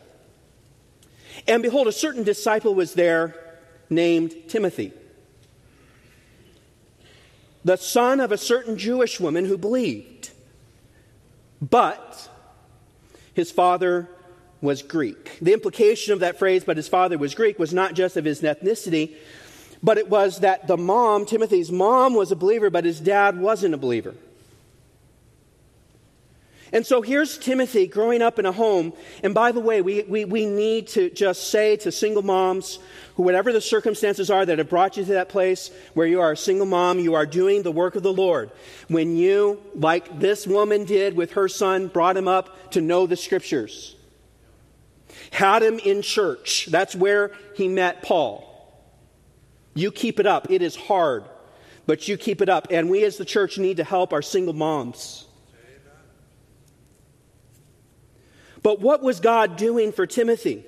[1.46, 3.36] And behold, a certain disciple was there
[3.90, 4.94] named Timothy,
[7.66, 10.32] the son of a certain Jewish woman who believed.
[11.62, 12.30] But
[13.34, 14.10] his father
[14.62, 15.38] was Greek.
[15.42, 18.42] The implication of that phrase, but his father was Greek, was not just of his
[18.42, 19.16] ethnicity,
[19.82, 23.74] but it was that the mom, Timothy's mom, was a believer, but his dad wasn't
[23.74, 24.16] a believer.
[26.74, 28.94] And so here's Timothy growing up in a home.
[29.22, 32.80] And by the way, we, we, we need to just say to single moms,
[33.14, 36.32] who, whatever the circumstances are that have brought you to that place where you are
[36.32, 38.50] a single mom, you are doing the work of the Lord.
[38.88, 43.18] When you, like this woman did with her son, brought him up to know the
[43.18, 43.96] scriptures,
[45.30, 46.66] had him in church.
[46.72, 48.50] That's where he met Paul.
[49.76, 50.50] You keep it up.
[50.50, 51.24] It is hard,
[51.86, 52.68] but you keep it up.
[52.72, 55.28] And we as the church need to help our single moms.
[58.64, 60.66] But what was God doing for Timothy?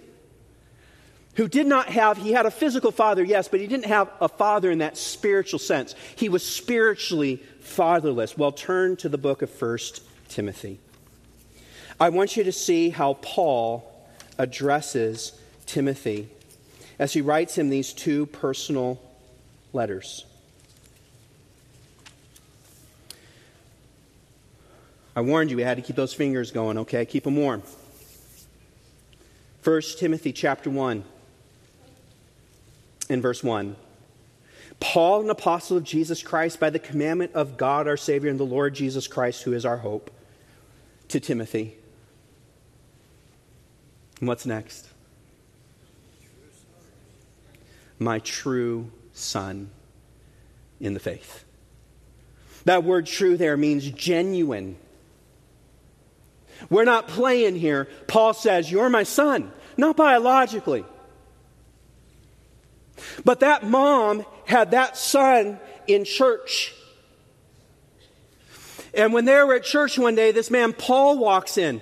[1.35, 4.29] Who did not have, he had a physical father, yes, but he didn't have a
[4.29, 5.95] father in that spiritual sense.
[6.15, 8.37] He was spiritually fatherless.
[8.37, 10.79] Well, turn to the book of First Timothy.
[11.99, 13.91] I want you to see how Paul
[14.37, 16.29] addresses Timothy
[16.99, 19.01] as he writes him these two personal
[19.73, 20.25] letters.
[25.17, 27.05] I warned you we had to keep those fingers going, okay?
[27.05, 27.63] Keep them warm.
[29.65, 31.03] 1 Timothy chapter 1
[33.09, 33.75] in verse 1.
[34.79, 38.43] Paul, an apostle of Jesus Christ, by the commandment of God our Savior and the
[38.43, 40.11] Lord Jesus Christ, who is our hope,
[41.07, 41.75] to Timothy.
[44.19, 44.87] And what's next?
[47.97, 49.71] My true son
[50.79, 51.43] in the faith.
[52.65, 54.77] That word true there means genuine
[56.69, 57.87] we're not playing here.
[58.07, 60.85] Paul says, You're my son, not biologically.
[63.23, 66.73] But that mom had that son in church.
[68.93, 71.81] And when they were at church one day, this man Paul walks in.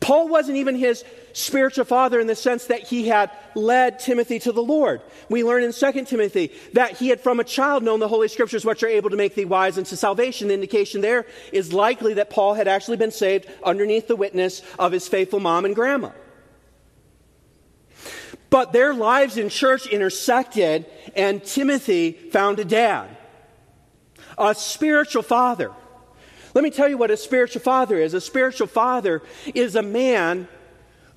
[0.00, 4.52] Paul wasn't even his spiritual father in the sense that he had led Timothy to
[4.52, 5.02] the Lord.
[5.28, 8.64] We learn in 2 Timothy that he had from a child known the Holy Scriptures,
[8.64, 10.48] which are able to make thee wise unto salvation.
[10.48, 14.92] The indication there is likely that Paul had actually been saved underneath the witness of
[14.92, 16.10] his faithful mom and grandma.
[18.50, 23.14] But their lives in church intersected, and Timothy found a dad,
[24.38, 25.72] a spiritual father.
[26.54, 28.14] Let me tell you what a spiritual father is.
[28.14, 29.22] A spiritual father
[29.54, 30.48] is a man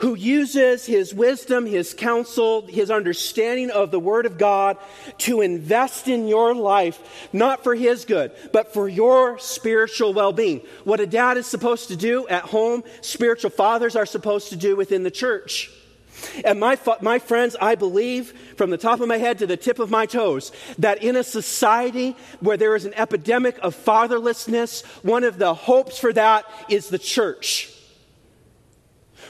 [0.02, 4.78] who uses his wisdom, his counsel, his understanding of the Word of God
[5.20, 10.62] to invest in your life, not for his good, but for your spiritual well being.
[10.84, 14.76] What a dad is supposed to do at home, spiritual fathers are supposed to do
[14.76, 15.72] within the church.
[16.46, 19.80] And my, my friends, I believe from the top of my head to the tip
[19.80, 25.24] of my toes that in a society where there is an epidemic of fatherlessness, one
[25.24, 27.71] of the hopes for that is the church.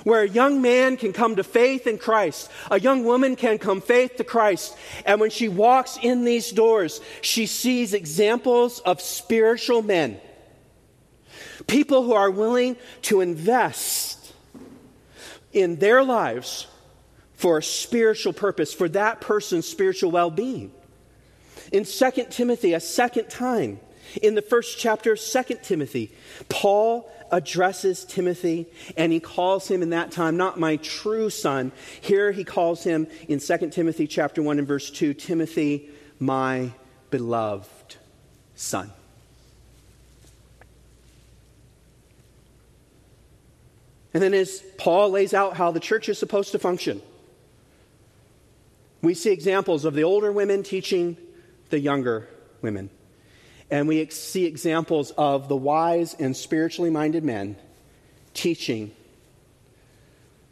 [0.03, 3.81] Where a young man can come to faith in Christ, a young woman can come
[3.81, 4.75] faith to Christ,
[5.05, 10.19] and when she walks in these doors, she sees examples of spiritual men.
[11.67, 14.33] People who are willing to invest
[15.53, 16.67] in their lives
[17.35, 20.71] for a spiritual purpose, for that person's spiritual well being.
[21.71, 23.79] In 2 Timothy, a second time,
[24.21, 26.11] in the first chapter of 2 Timothy,
[26.49, 28.67] Paul addresses Timothy
[28.97, 31.71] and he calls him in that time not my true son.
[32.01, 36.71] Here he calls him in 2 Timothy chapter 1 and verse 2, Timothy, my
[37.09, 37.97] beloved
[38.55, 38.91] son.
[44.13, 47.01] And then as Paul lays out how the church is supposed to function,
[49.01, 51.17] we see examples of the older women teaching
[51.69, 52.27] the younger
[52.61, 52.89] women.
[53.71, 57.55] And we see examples of the wise and spiritually minded men
[58.33, 58.91] teaching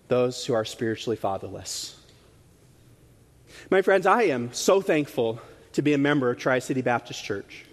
[0.08, 1.98] those who are spiritually fatherless.
[3.70, 5.40] My friends, I am so thankful
[5.74, 7.66] to be a member of Tri City Baptist Church.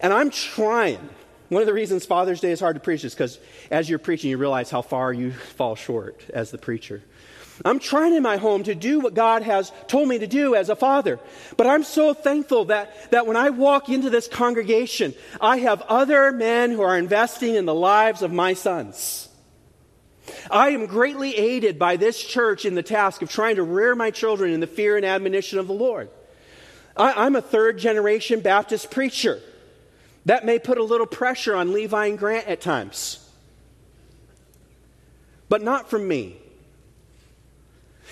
[0.00, 1.08] And I'm trying.
[1.48, 3.38] One of the reasons Father's Day is hard to preach is because
[3.70, 7.02] as you're preaching, you realize how far you fall short as the preacher.
[7.64, 10.68] I'm trying in my home to do what God has told me to do as
[10.68, 11.18] a father.
[11.56, 16.32] But I'm so thankful that, that when I walk into this congregation, I have other
[16.32, 19.28] men who are investing in the lives of my sons.
[20.50, 24.10] I am greatly aided by this church in the task of trying to rear my
[24.10, 26.10] children in the fear and admonition of the Lord.
[26.96, 29.40] I, am a third generation Baptist preacher.
[30.24, 33.30] That may put a little pressure on Levi and Grant at times,
[35.48, 36.38] but not from me.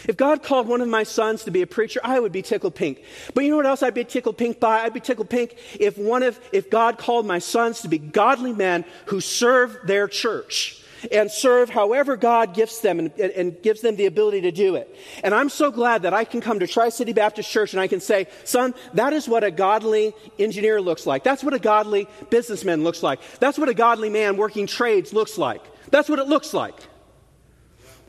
[0.06, 2.74] If God called one of my sons to be a preacher, I would be tickled
[2.74, 3.02] pink.
[3.34, 4.80] But you know what else I'd be tickled pink by?
[4.80, 8.52] I'd be tickled pink if one of if God called my sons to be godly
[8.52, 13.96] men who serve their church and serve however God gives them and, and, gives them
[13.96, 14.94] the ability to do it.
[15.22, 17.86] And I'm so glad that I can come to Tri City Baptist Church and I
[17.86, 21.24] can say, son, that is what a godly engineer looks like.
[21.24, 23.20] That's what a godly businessman looks like.
[23.38, 25.62] That's what a godly man working trades looks like.
[25.90, 26.74] That's what it looks like.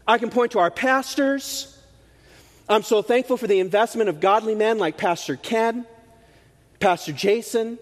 [0.08, 1.75] I can point to our pastors.
[2.68, 5.86] I'm so thankful for the investment of godly men like Pastor Ken,
[6.80, 7.78] Pastor Jason,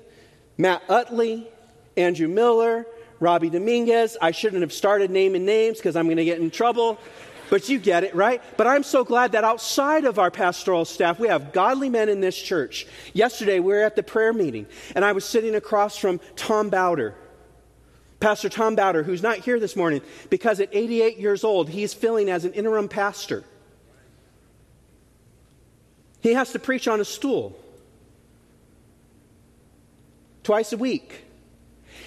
[0.58, 1.48] Matt Utley,
[1.96, 2.86] Andrew Miller,
[3.22, 4.18] Robbie Dominguez.
[4.22, 7.00] I shouldn't have started naming names because I'm going to get in trouble.
[7.50, 8.42] But you get it, right?
[8.58, 12.20] But I'm so glad that outside of our pastoral staff, we have godly men in
[12.20, 12.86] this church.
[13.14, 14.66] Yesterday, we were at the prayer meeting,
[14.96, 17.16] and I was sitting across from Tom Bowder.
[18.20, 22.30] Pastor Tom Bowder, who's not here this morning because at 88 years old, he's filling
[22.30, 23.44] as an interim pastor.
[26.24, 27.60] He has to preach on a stool
[30.42, 31.26] twice a week.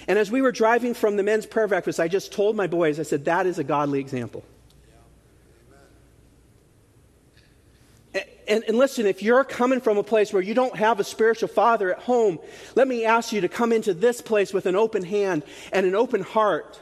[0.09, 2.99] And as we were driving from the men's prayer breakfast, I just told my boys,
[2.99, 4.43] I said, that is a godly example.
[8.49, 11.49] And, and, listen, if you're coming from a place where you don't have a spiritual
[11.49, 12.39] father at home,
[12.77, 15.43] let me ask you to come into this place with an open hand
[15.73, 16.81] and an open heart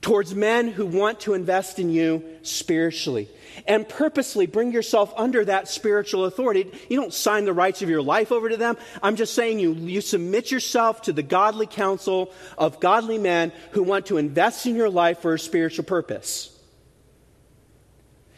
[0.00, 3.28] towards men who want to invest in you spiritually
[3.66, 6.70] and purposely bring yourself under that spiritual authority.
[6.88, 8.76] You don't sign the rights of your life over to them.
[9.02, 13.82] I'm just saying you, you submit yourself to the godly counsel of godly men who
[13.82, 16.56] want to invest in your life for a spiritual purpose.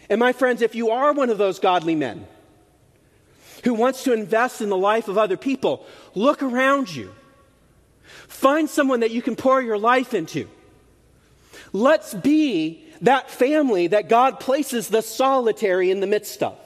[0.09, 2.27] And my friends, if you are one of those godly men
[3.65, 7.13] who wants to invest in the life of other people, look around you.
[8.27, 10.49] Find someone that you can pour your life into.
[11.73, 16.59] Let's be that family that God places the solitary in the midst of.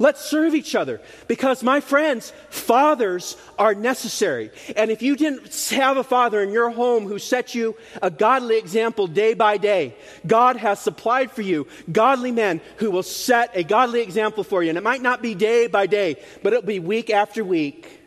[0.00, 4.52] Let's serve each other because, my friends, fathers are necessary.
[4.76, 8.58] And if you didn't have a father in your home who set you a godly
[8.58, 13.64] example day by day, God has supplied for you godly men who will set a
[13.64, 14.68] godly example for you.
[14.68, 18.00] And it might not be day by day, but it'll be week after week.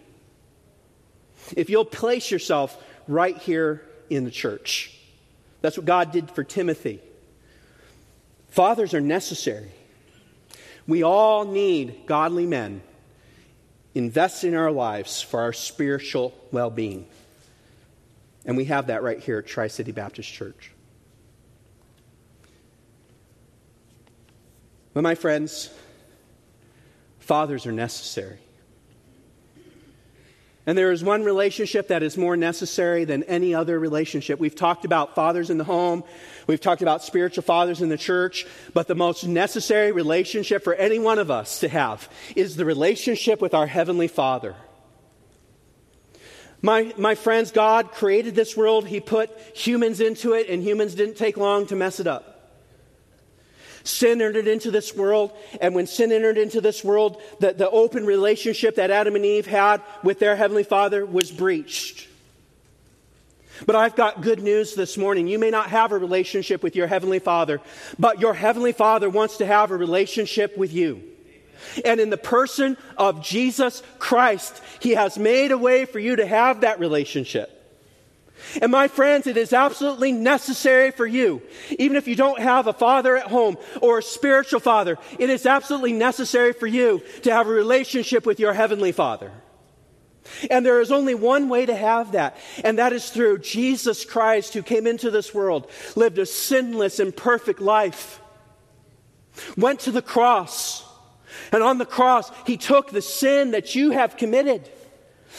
[1.58, 4.98] If you'll place yourself right here in the church.
[5.62, 7.00] That's what God did for Timothy.
[8.50, 9.72] Fathers are necessary.
[10.88, 12.82] We all need godly men
[13.94, 17.06] investing in our lives for our spiritual well being.
[18.46, 20.72] And we have that right here at Tri City Baptist Church.
[24.94, 25.70] But, my friends,
[27.20, 28.40] fathers are necessary.
[30.66, 34.40] And there is one relationship that is more necessary than any other relationship.
[34.40, 36.04] We've talked about fathers in the home,
[36.46, 41.00] we've talked about spiritual fathers in the church, but the most necessary relationship for any
[41.00, 44.56] one of us to have is the relationship with our Heavenly Father.
[46.62, 51.18] My, my friends, God created this world, He put humans into it, and humans didn't
[51.18, 52.31] take long to mess it up.
[53.84, 58.06] Sin entered into this world, and when sin entered into this world, the, the open
[58.06, 62.08] relationship that Adam and Eve had with their Heavenly Father was breached.
[63.66, 65.28] But I've got good news this morning.
[65.28, 67.62] You may not have a relationship with your Heavenly Father,
[68.00, 71.04] but your Heavenly Father wants to have a relationship with you.
[71.86, 76.26] And in the person of Jesus Christ, He has made a way for you to
[76.26, 77.61] have that relationship.
[78.62, 81.42] And my friends, it is absolutely necessary for you,
[81.78, 85.46] even if you don't have a father at home or a spiritual father, it is
[85.46, 89.32] absolutely necessary for you to have a relationship with your heavenly father.
[90.50, 94.54] And there is only one way to have that, and that is through Jesus Christ,
[94.54, 98.22] who came into this world, lived a sinless and perfect life,
[99.58, 100.86] went to the cross,
[101.52, 104.70] and on the cross, he took the sin that you have committed.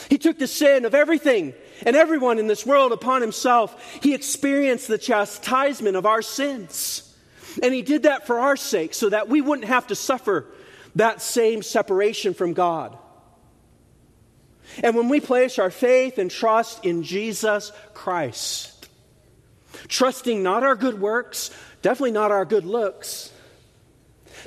[0.09, 1.53] He took the sin of everything
[1.85, 3.99] and everyone in this world upon himself.
[4.01, 7.09] He experienced the chastisement of our sins.
[7.61, 10.47] And he did that for our sake so that we wouldn't have to suffer
[10.95, 12.97] that same separation from God.
[14.81, 18.89] And when we place our faith and trust in Jesus Christ,
[19.87, 23.31] trusting not our good works, definitely not our good looks,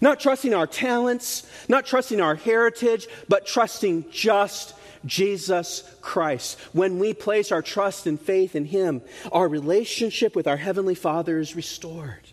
[0.01, 4.75] not trusting our talents, not trusting our heritage, but trusting just
[5.07, 6.59] Jesus Christ.
[6.73, 9.03] When we place our trust and faith in Him,
[9.33, 12.29] our relationship with our Heavenly Father is restored.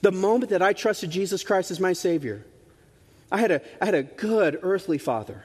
[0.00, 2.44] The moment that I trusted Jesus Christ as my Savior,
[3.30, 5.44] I had a, I had a good earthly father.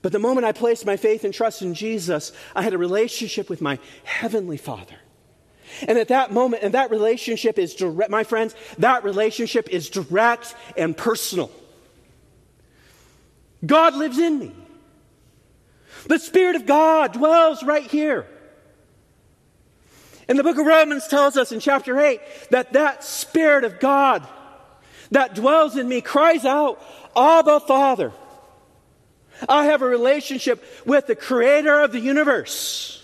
[0.00, 3.50] But the moment I placed my faith and trust in Jesus, I had a relationship
[3.50, 4.96] with my Heavenly Father.
[5.86, 10.54] And at that moment, and that relationship is direct, my friends, that relationship is direct
[10.76, 11.50] and personal.
[13.64, 14.52] God lives in me.
[16.06, 18.26] The Spirit of God dwells right here.
[20.28, 22.20] And the book of Romans tells us in chapter 8
[22.50, 24.26] that that Spirit of God
[25.10, 26.82] that dwells in me cries out,
[27.16, 28.12] Abba, Father.
[29.48, 32.94] I have a relationship with the creator of the universe.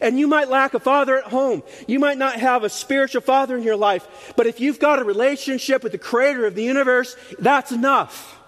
[0.00, 1.62] And you might lack a father at home.
[1.86, 4.32] You might not have a spiritual father in your life.
[4.36, 8.41] But if you've got a relationship with the creator of the universe, that's enough.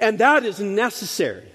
[0.00, 1.48] And that is necessary.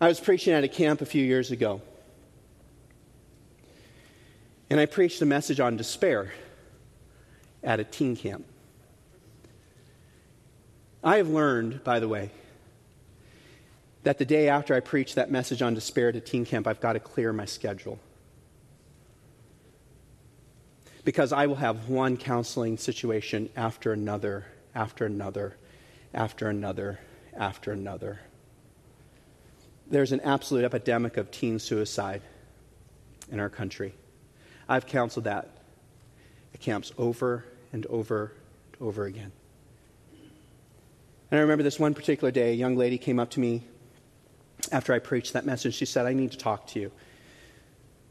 [0.00, 1.80] I was preaching at a camp a few years ago.
[4.68, 6.32] And I preached a message on despair
[7.62, 8.44] at a teen camp.
[11.02, 12.30] I have learned, by the way,
[14.02, 16.80] that the day after I preach that message on despair at a teen camp, I've
[16.80, 17.98] got to clear my schedule
[21.06, 24.44] because I will have one counseling situation after another,
[24.74, 25.56] after another,
[26.12, 26.98] after another,
[27.32, 28.18] after another.
[29.88, 32.22] There's an absolute epidemic of teen suicide
[33.30, 33.94] in our country.
[34.68, 35.48] I've counseled that
[36.52, 38.32] at camps over and over
[38.72, 39.30] and over again.
[41.30, 43.62] And I remember this one particular day, a young lady came up to me
[44.72, 45.76] after I preached that message.
[45.76, 46.90] She said, I need to talk to you.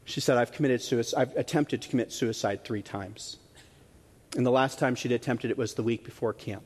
[0.06, 3.36] She said, I've committed suicide, I've attempted to commit suicide three times.
[4.36, 6.62] And the last time she'd attempted it was the week before camp.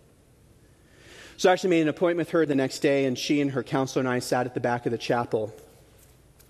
[1.39, 3.63] So I actually made an appointment with her the next day, and she and her
[3.63, 5.55] counselor and I sat at the back of the chapel.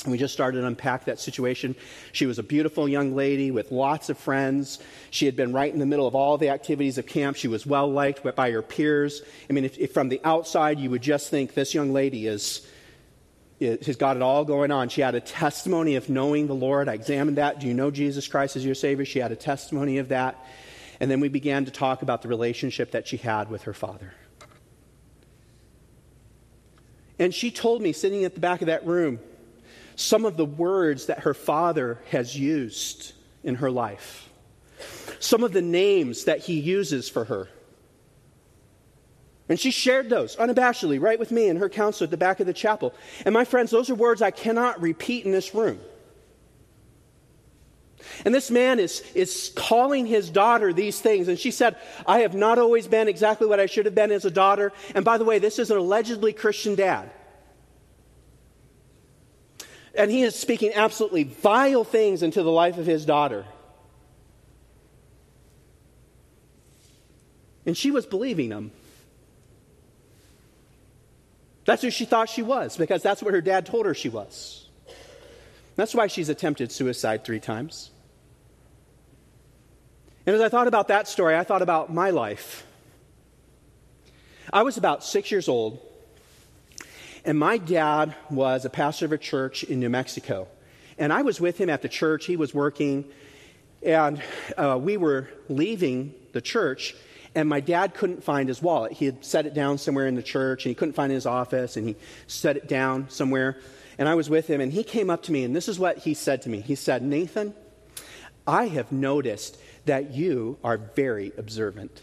[0.03, 1.77] And we just started to unpack that situation.
[2.11, 4.81] She was a beautiful young lady with lots of friends.
[5.11, 7.37] She had been right in the middle of all the activities of camp.
[7.37, 9.23] She was well liked by her peers.
[9.49, 12.67] I mean, if, if from the outside you would just think this young lady is
[13.61, 14.89] has got it all going on.
[14.89, 16.89] She had a testimony of knowing the Lord.
[16.89, 17.61] I examined that.
[17.61, 19.05] Do you know Jesus Christ as your Savior?
[19.05, 20.45] She had a testimony of that.
[20.99, 24.15] And then we began to talk about the relationship that she had with her father.
[27.19, 29.21] And she told me, sitting at the back of that room,
[29.95, 33.13] some of the words that her father has used
[33.45, 34.31] in her life,
[35.19, 37.49] some of the names that he uses for her.
[39.51, 42.47] And she shared those unabashedly right with me and her counselor at the back of
[42.47, 42.95] the chapel.
[43.27, 45.81] And my friends, those are words I cannot repeat in this room.
[48.25, 51.27] And this man is, is calling his daughter these things.
[51.27, 51.75] And she said,
[52.07, 54.73] I have not always been exactly what I should have been as a daughter.
[54.95, 57.11] And by the way, this is an allegedly Christian dad.
[59.97, 63.45] And he is speaking absolutely vile things into the life of his daughter.
[67.67, 68.71] And she was believing him.
[71.65, 74.69] That's who she thought she was, because that's what her dad told her she was.
[75.77, 77.91] That's why she's attempted suicide three times.
[80.27, 82.67] And as I thought about that story, I thought about my life.
[84.53, 85.81] I was about six years old,
[87.25, 90.49] and my dad was a pastor of a church in New Mexico.
[90.99, 92.27] And I was with him at the church.
[92.27, 93.05] He was working,
[93.83, 94.21] and
[94.57, 96.95] uh, we were leaving the church,
[97.35, 98.93] and my dad couldn't find his wallet.
[98.93, 101.77] He had set it down somewhere in the church, and he couldn't find his office,
[101.77, 103.59] and he set it down somewhere.
[103.99, 105.99] And I was with him, and he came up to me, and this is what
[105.99, 106.61] he said to me.
[106.61, 107.55] He said, Nathan,
[108.47, 112.03] I have noticed that you are very observant.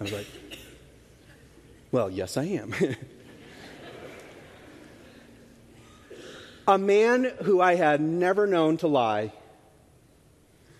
[0.00, 0.26] I was like,
[1.92, 2.74] Well, yes, I am.
[6.66, 9.32] A man who I had never known to lie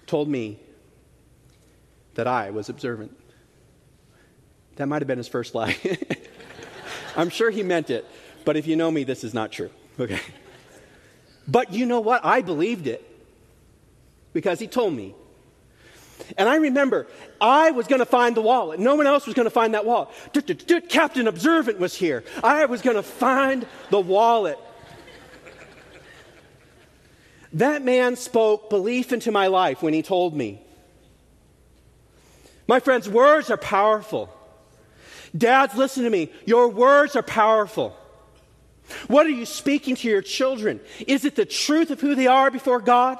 [0.06, 0.58] told me
[2.20, 3.16] that I was observant.
[4.76, 5.74] That might have been his first lie.
[7.16, 8.04] I'm sure he meant it,
[8.44, 9.70] but if you know me, this is not true.
[9.98, 10.20] Okay.
[11.48, 12.22] But you know what?
[12.22, 13.02] I believed it
[14.34, 15.14] because he told me.
[16.36, 17.06] And I remember
[17.40, 18.78] I was going to find the wallet.
[18.78, 20.10] No one else was going to find that wallet.
[20.90, 22.22] Captain Observant was here.
[22.44, 24.58] I was going to find the wallet.
[27.54, 30.60] That man spoke belief into my life when he told me.
[32.70, 34.32] My friends, words are powerful.
[35.36, 36.30] Dads, listen to me.
[36.46, 37.96] Your words are powerful.
[39.08, 40.78] What are you speaking to your children?
[41.08, 43.18] Is it the truth of who they are before God?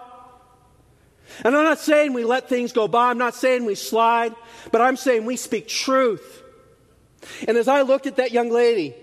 [1.45, 3.11] And I'm not saying we let things go by.
[3.11, 4.37] I'm not saying we slide,
[4.71, 6.45] but I'm saying we speak truth.
[7.49, 8.95] And as I looked at that young lady,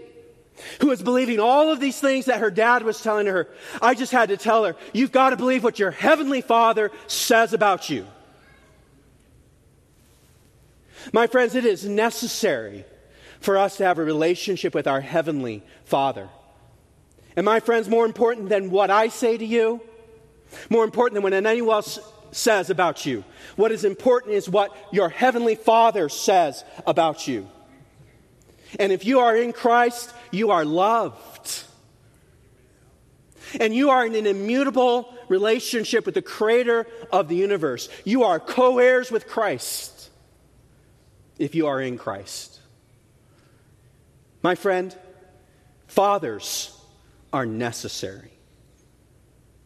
[0.80, 3.50] who was believing all of these things that her dad was telling her,
[3.82, 7.52] I just had to tell her, you've got to believe what your heavenly father says
[7.52, 8.08] about you.
[11.14, 12.86] My friends, it is necessary
[13.40, 16.30] for us to have a relationship with our heavenly father.
[17.36, 19.82] And my friends, more important than what I say to you,
[20.70, 22.00] more important than what anyone else
[22.32, 23.24] says about you,
[23.56, 27.48] what is important is what your heavenly father says about you.
[28.80, 31.64] And if you are in Christ, you are loved.
[33.60, 37.88] And you are in an immutable relationship with the creator of the universe.
[38.04, 39.97] You are co heirs with Christ
[41.40, 42.60] if you are in Christ.
[44.44, 44.96] My friend,
[45.88, 46.80] fathers
[47.34, 48.32] are necessary.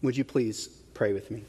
[0.01, 1.43] Would you please pray with me?